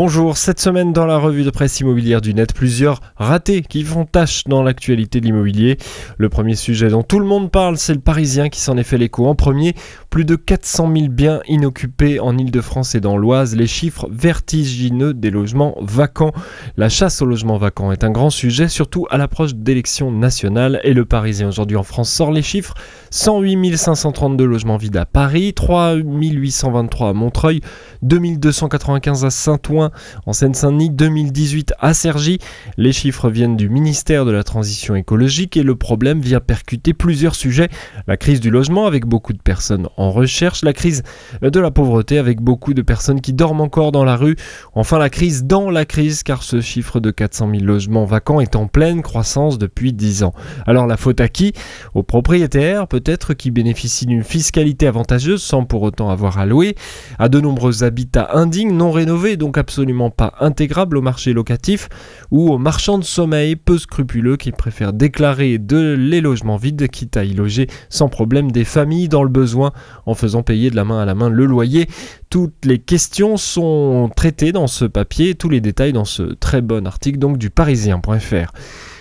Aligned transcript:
Bonjour, 0.00 0.36
cette 0.36 0.60
semaine 0.60 0.92
dans 0.92 1.06
la 1.06 1.18
revue 1.18 1.42
de 1.42 1.50
presse 1.50 1.80
immobilière 1.80 2.20
du 2.20 2.32
net, 2.32 2.54
plusieurs 2.54 3.00
ratés 3.16 3.62
qui 3.62 3.82
font 3.82 4.04
tâche 4.04 4.44
dans 4.44 4.62
l'actualité 4.62 5.20
de 5.20 5.24
l'immobilier. 5.24 5.76
Le 6.18 6.28
premier 6.28 6.54
sujet 6.54 6.88
dont 6.88 7.02
tout 7.02 7.18
le 7.18 7.26
monde 7.26 7.50
parle, 7.50 7.78
c'est 7.78 7.94
le 7.94 7.98
Parisien 8.00 8.48
qui 8.48 8.60
s'en 8.60 8.76
est 8.76 8.84
fait 8.84 8.96
l'écho 8.96 9.26
en 9.26 9.34
premier. 9.34 9.74
Plus 10.08 10.24
de 10.24 10.36
400 10.36 10.92
000 10.94 11.08
biens 11.08 11.40
inoccupés 11.48 12.20
en 12.20 12.38
Ile-de-France 12.38 12.94
et 12.94 13.00
dans 13.00 13.16
l'Oise, 13.16 13.56
les 13.56 13.66
chiffres 13.66 14.08
vertigineux 14.08 15.14
des 15.14 15.30
logements 15.30 15.76
vacants. 15.80 16.32
La 16.76 16.88
chasse 16.88 17.20
aux 17.20 17.26
logements 17.26 17.58
vacants 17.58 17.90
est 17.90 18.04
un 18.04 18.12
grand 18.12 18.30
sujet, 18.30 18.68
surtout 18.68 19.08
à 19.10 19.18
l'approche 19.18 19.56
d'élections 19.56 20.12
nationales. 20.12 20.80
Et 20.84 20.94
le 20.94 21.06
Parisien 21.06 21.48
aujourd'hui 21.48 21.76
en 21.76 21.82
France 21.82 22.08
sort 22.08 22.30
les 22.30 22.42
chiffres 22.42 22.74
108 23.10 23.76
532 23.76 24.44
logements 24.44 24.76
vides 24.76 24.96
à 24.96 25.06
Paris, 25.06 25.54
3 25.54 25.94
823 25.94 27.08
à 27.08 27.12
Montreuil, 27.14 27.62
2295 28.02 29.24
à 29.24 29.30
Saint-Ouen 29.30 29.87
en 30.26 30.32
Seine-Saint-Denis, 30.32 30.90
2018 30.90 31.74
à 31.78 31.94
Cergy. 31.94 32.38
Les 32.76 32.92
chiffres 32.92 33.30
viennent 33.30 33.56
du 33.56 33.68
ministère 33.68 34.24
de 34.24 34.30
la 34.30 34.44
Transition 34.44 34.94
écologique 34.96 35.56
et 35.56 35.62
le 35.62 35.76
problème 35.76 36.20
vient 36.20 36.40
percuter 36.40 36.94
plusieurs 36.94 37.34
sujets. 37.34 37.68
La 38.06 38.16
crise 38.16 38.40
du 38.40 38.50
logement 38.50 38.86
avec 38.86 39.06
beaucoup 39.06 39.32
de 39.32 39.40
personnes 39.40 39.88
en 39.96 40.10
recherche, 40.10 40.62
la 40.62 40.72
crise 40.72 41.02
de 41.42 41.60
la 41.60 41.70
pauvreté 41.70 42.18
avec 42.18 42.40
beaucoup 42.40 42.74
de 42.74 42.82
personnes 42.82 43.20
qui 43.20 43.32
dorment 43.32 43.60
encore 43.60 43.92
dans 43.92 44.04
la 44.04 44.16
rue, 44.16 44.36
enfin 44.74 44.98
la 44.98 45.10
crise 45.10 45.44
dans 45.44 45.70
la 45.70 45.84
crise 45.84 46.22
car 46.22 46.42
ce 46.42 46.60
chiffre 46.60 47.00
de 47.00 47.10
400 47.10 47.50
000 47.50 47.64
logements 47.64 48.04
vacants 48.04 48.40
est 48.40 48.56
en 48.56 48.66
pleine 48.66 49.02
croissance 49.02 49.58
depuis 49.58 49.92
10 49.92 50.24
ans. 50.24 50.34
Alors 50.66 50.86
la 50.86 50.96
faute 50.96 51.20
à 51.20 51.28
qui? 51.28 51.52
Aux 51.94 52.02
propriétaires 52.02 52.88
peut-être 52.88 53.34
qui 53.34 53.50
bénéficient 53.50 54.06
d'une 54.06 54.24
fiscalité 54.24 54.86
avantageuse 54.86 55.42
sans 55.42 55.64
pour 55.64 55.82
autant 55.82 56.10
avoir 56.10 56.38
à 56.38 56.46
louer, 56.46 56.74
à 57.18 57.28
de 57.28 57.40
nombreux 57.40 57.84
habitats 57.84 58.30
indignes 58.32 58.72
non 58.72 58.90
rénovés 58.90 59.36
donc 59.36 59.58
absolument 59.58 59.77
absolument 59.78 60.10
pas 60.10 60.34
intégrable 60.40 60.96
au 60.96 61.02
marché 61.02 61.32
locatif 61.32 61.88
ou 62.32 62.50
aux 62.50 62.58
marchands 62.58 62.98
de 62.98 63.04
sommeil 63.04 63.54
peu 63.54 63.78
scrupuleux 63.78 64.36
qui 64.36 64.50
préfèrent 64.50 64.92
déclarer 64.92 65.58
de 65.58 65.94
les 65.96 66.20
logements 66.20 66.56
vides 66.56 66.88
quitte 66.88 67.16
à 67.16 67.22
y 67.22 67.32
loger 67.32 67.68
sans 67.88 68.08
problème 68.08 68.50
des 68.50 68.64
familles 68.64 69.08
dans 69.08 69.22
le 69.22 69.28
besoin 69.28 69.70
en 70.04 70.14
faisant 70.14 70.42
payer 70.42 70.70
de 70.70 70.74
la 70.74 70.82
main 70.82 71.00
à 71.00 71.04
la 71.04 71.14
main 71.14 71.28
le 71.28 71.46
loyer. 71.46 71.86
Toutes 72.28 72.64
les 72.64 72.80
questions 72.80 73.36
sont 73.36 74.10
traitées 74.16 74.50
dans 74.50 74.66
ce 74.66 74.84
papier, 74.84 75.36
tous 75.36 75.48
les 75.48 75.60
détails 75.60 75.92
dans 75.92 76.04
ce 76.04 76.24
très 76.24 76.60
bon 76.60 76.84
article 76.84 77.20
donc 77.20 77.38
du 77.38 77.48
parisien.fr. 77.48 78.52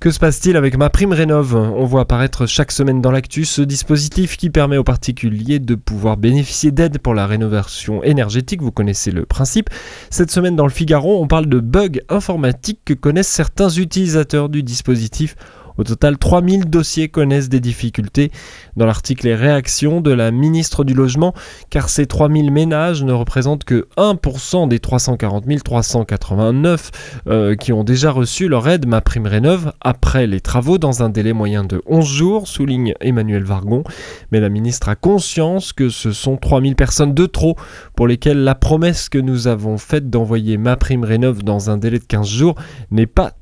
Que 0.00 0.10
se 0.10 0.18
passe-t-il 0.18 0.56
avec 0.56 0.78
ma 0.78 0.88
prime 0.88 1.12
rénov? 1.12 1.54
On 1.54 1.84
voit 1.84 2.00
apparaître 2.00 2.46
chaque 2.46 2.72
semaine 2.72 3.02
dans 3.02 3.10
l'actu 3.10 3.44
ce 3.44 3.60
dispositif 3.60 4.38
qui 4.38 4.48
permet 4.48 4.78
aux 4.78 4.82
particuliers 4.82 5.58
de 5.58 5.74
pouvoir 5.74 6.16
bénéficier 6.16 6.70
d'aide 6.70 6.96
pour 7.00 7.12
la 7.12 7.26
rénovation 7.26 8.02
énergétique, 8.02 8.62
vous 8.62 8.72
connaissez 8.72 9.10
le 9.10 9.26
principe. 9.26 9.68
Cette 10.08 10.30
semaine 10.30 10.56
dans 10.56 10.64
le 10.64 10.72
Figaro, 10.72 11.22
on 11.22 11.26
parle 11.26 11.50
de 11.50 11.60
bugs 11.60 12.00
informatiques 12.08 12.80
que 12.86 12.94
connaissent 12.94 13.28
certains 13.28 13.68
utilisateurs 13.68 14.48
du 14.48 14.62
dispositif 14.62 15.36
au 15.78 15.84
total, 15.84 16.18
3000 16.18 16.68
dossiers 16.68 17.08
connaissent 17.08 17.48
des 17.48 17.60
difficultés. 17.60 18.30
Dans 18.76 18.86
l'article 18.86 19.26
Les 19.26 19.34
réactions 19.34 20.00
de 20.00 20.10
la 20.10 20.30
ministre 20.30 20.84
du 20.84 20.94
Logement, 20.94 21.34
car 21.70 21.88
ces 21.88 22.06
3000 22.06 22.50
ménages 22.50 23.02
ne 23.04 23.12
représentent 23.12 23.64
que 23.64 23.88
1% 23.96 24.68
des 24.68 24.78
340 24.78 25.44
389 25.62 27.22
euh, 27.26 27.54
qui 27.56 27.72
ont 27.72 27.84
déjà 27.84 28.10
reçu 28.10 28.48
leur 28.48 28.68
aide 28.68 28.86
Ma 28.86 29.00
Prime 29.00 29.26
Rénov 29.26 29.72
après 29.80 30.26
les 30.26 30.40
travaux 30.40 30.78
dans 30.78 31.02
un 31.02 31.08
délai 31.08 31.32
moyen 31.32 31.64
de 31.64 31.82
11 31.86 32.06
jours, 32.06 32.48
souligne 32.48 32.94
Emmanuel 33.00 33.44
Vargon. 33.44 33.84
Mais 34.32 34.40
la 34.40 34.48
ministre 34.48 34.88
a 34.88 34.96
conscience 34.96 35.72
que 35.72 35.88
ce 35.88 36.12
sont 36.12 36.36
3000 36.36 36.76
personnes 36.76 37.14
de 37.14 37.26
trop 37.26 37.56
pour 37.96 38.06
lesquelles 38.06 38.42
la 38.42 38.54
promesse 38.54 39.08
que 39.08 39.18
nous 39.18 39.46
avons 39.46 39.78
faite 39.78 40.10
d'envoyer 40.10 40.56
Ma 40.56 40.76
Prime 40.76 41.04
Rénov 41.04 41.42
dans 41.42 41.70
un 41.70 41.76
délai 41.76 41.98
de 41.98 42.04
15 42.04 42.26
jours 42.26 42.54
n'est 42.90 43.06
pas 43.06 43.32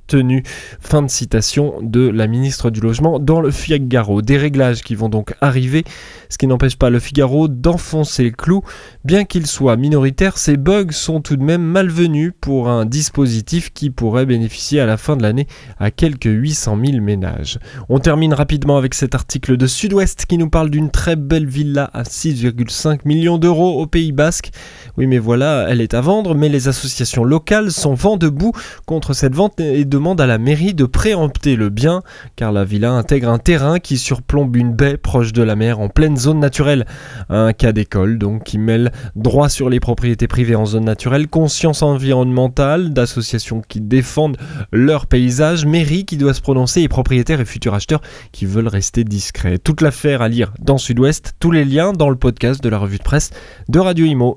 Fin 0.81 1.03
de 1.03 1.11
citation 1.11 1.75
de 1.83 2.09
la 2.09 2.27
ministre 2.29 2.71
du 2.71 2.81
Logement 2.81 3.19
dans 3.19 3.43
le 3.43 3.51
Figaro. 3.51 4.23
Des 4.23 4.39
réglages 4.39 4.83
qui 4.83 4.95
vont 4.95 5.11
donc 5.11 5.35
arriver, 5.43 5.85
ce 6.31 6.39
qui 6.39 6.47
n'empêche 6.47 6.77
pas 6.77 6.89
le 6.89 6.99
Figaro 6.99 7.47
d'enfoncer 7.47 8.25
le 8.25 8.31
clou. 8.31 8.63
Bien 9.05 9.25
qu'il 9.25 9.47
soit 9.47 9.77
minoritaire, 9.77 10.39
ces 10.39 10.57
bugs 10.57 10.93
sont 10.93 11.21
tout 11.21 11.37
de 11.37 11.43
même 11.43 11.63
malvenus 11.63 12.33
pour 12.41 12.71
un 12.71 12.87
dispositif 12.87 13.71
qui 13.75 13.91
pourrait 13.91 14.25
bénéficier 14.25 14.81
à 14.81 14.87
la 14.87 14.97
fin 14.97 15.15
de 15.15 15.23
l'année 15.23 15.47
à 15.79 15.91
quelques 15.91 16.25
800 16.25 16.79
000 16.87 17.03
ménages. 17.03 17.59
On 17.91 17.99
termine 17.99 18.33
rapidement 18.33 18.79
avec 18.79 18.95
cet 18.95 19.15
article 19.15 19.59
de 19.59 19.67
Sud-Ouest 19.67 20.25
qui 20.25 20.39
nous 20.39 20.49
parle 20.49 20.71
d'une 20.71 20.91
très 20.91 21.17
belle 21.17 21.47
villa 21.47 21.91
à 21.93 22.05
6,5 22.05 23.01
millions 23.05 23.37
d'euros 23.37 23.79
au 23.79 23.87
Pays 23.87 24.13
Basque. 24.13 24.53
Oui 24.97 25.07
mais 25.07 25.19
voilà, 25.19 25.67
elle 25.69 25.83
est 25.83 25.93
à 25.93 26.01
vendre, 26.01 26.35
mais 26.35 26.49
les 26.49 26.67
associations 26.67 27.25
locales 27.25 27.73
sont 27.73 27.93
vent 27.93 28.17
debout 28.17 28.53
contre 28.87 29.13
cette 29.13 29.35
vente 29.35 29.61
et 29.61 29.85
demandent 29.98 30.20
à 30.20 30.26
la 30.26 30.38
mairie 30.38 30.75
de 30.75 30.84
préempter 30.84 31.56
le 31.56 31.70
bien 31.70 32.03
car 32.36 32.53
la 32.53 32.62
villa 32.62 32.92
intègre 32.92 33.31
un 33.31 33.38
terrain 33.38 33.81
qui 33.81 33.98
surplombe 33.98 34.54
une 34.54 34.72
baie 34.72 34.97
proche 34.97 35.32
de 35.32 35.42
la 35.42 35.56
mer 35.56 35.81
en 35.81 35.88
pleine 35.88 36.16
zone 36.16 36.38
naturelle. 36.38 36.86
Un 37.28 37.53
cas 37.53 37.72
d'école 37.72 38.16
donc 38.16 38.44
qui 38.44 38.59
mêle 38.59 38.92
droit 39.16 39.48
sur 39.48 39.69
les 39.69 39.81
propriétés 39.81 40.28
privées 40.28 40.54
en 40.54 40.66
zone 40.66 40.84
naturelle, 40.84 41.26
conscience 41.26 41.82
environnementale, 41.82 42.92
d'associations 42.92 43.60
qui 43.66 43.81
défendent 43.81 44.36
leur 44.70 45.06
paysage, 45.06 45.66
mairie 45.66 46.04
qui 46.04 46.16
doit 46.16 46.32
se 46.32 46.42
prononcer 46.42 46.82
et 46.82 46.88
propriétaires 46.88 47.41
et 47.41 47.44
futurs 47.44 47.75
acheteurs 47.75 48.03
qui 48.30 48.47
veulent 48.47 48.69
rester 48.69 49.03
discrets. 49.03 49.59
Toute 49.59 49.80
l'affaire 49.80 50.22
à 50.22 50.28
lire 50.28 50.54
dans 50.60 50.78
Sud-Ouest, 50.78 51.34
tous 51.41 51.50
les 51.50 51.65
liens 51.65 51.92
dans 51.92 52.09
le 52.09 52.16
podcast 52.16 52.62
de 52.62 52.69
la 52.69 52.78
revue 52.78 52.98
de 52.98 53.03
presse 53.03 53.30
de 53.69 53.80
Radio 53.80 54.06
Imo. 54.06 54.36